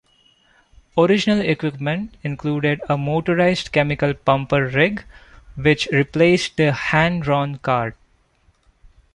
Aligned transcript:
Original 0.97 1.41
equipment 1.41 2.17
included 2.23 2.81
a 2.89 2.97
motorized 2.97 3.71
chemical 3.71 4.15
pumper 4.15 4.65
rig, 4.65 5.03
which 5.55 5.85
replaced 5.91 6.57
the 6.57 6.71
hand-drawn 6.71 7.59
cart. 7.59 7.95